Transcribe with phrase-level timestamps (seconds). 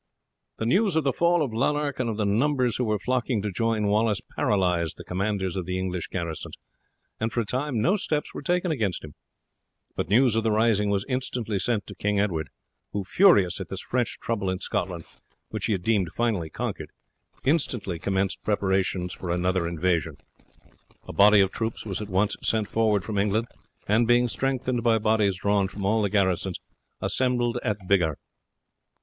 [0.57, 3.51] The news of the fall of Lanark and of the numbers who were flocking to
[3.51, 6.55] join Wallace paralysed the commanders of the English garrisons,
[7.19, 9.13] and for a time no steps were taken against him;
[9.95, 12.49] but news of the rising was instantly sent to King Edward,
[12.93, 15.05] who, furious at this fresh trouble in Scotland,
[15.49, 16.89] which he had deemed finally conquered,
[17.43, 20.17] instantly commenced preparations for another invasion.
[21.07, 23.47] A body of troops was at once sent forward from England,
[23.87, 26.57] and, being strengthened by bodies drawn from all the garrisons,
[27.01, 28.15] assembled at Biggar.